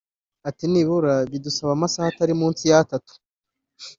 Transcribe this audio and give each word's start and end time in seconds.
Ati 0.49 0.65
“nibura 0.71 1.13
bidusaba 1.31 1.71
amasaha 1.77 2.07
atari 2.09 2.33
munsi 2.41 2.63
y’atatu 2.71 3.13